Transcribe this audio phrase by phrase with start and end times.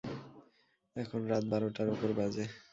[0.95, 2.43] এখন রাত্র বারোটার উপর বাজে।